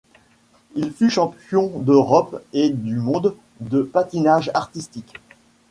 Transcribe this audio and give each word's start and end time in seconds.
Il 0.73 0.91
fut 0.91 1.11
champion 1.11 1.71
d'Europe 1.77 2.41
et 2.53 2.71
du 2.71 2.95
monde 2.95 3.35
de 3.59 3.83
patinage 3.83 4.49
artistique. 4.55 5.13